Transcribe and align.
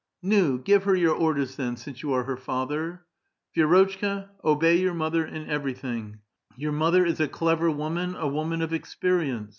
"Niv! 0.25 0.63
give 0.63 0.85
her 0.85 0.95
your 0.95 1.13
orders 1.13 1.57
then, 1.57 1.77
since 1.77 2.01
you 2.01 2.11
are 2.11 2.23
her 2.23 2.35
father." 2.35 3.03
'* 3.29 3.55
Vi^rotchka, 3.55 4.29
obey 4.43 4.77
your 4.81 4.95
mother 4.95 5.23
in 5.23 5.47
everything. 5.47 6.21
Your 6.57 6.71
mother 6.71 7.05
is 7.05 7.19
a 7.19 7.27
clever 7.27 7.69
woman, 7.69 8.15
a 8.15 8.27
woman 8.27 8.63
of 8.63 8.73
experience. 8.73 9.49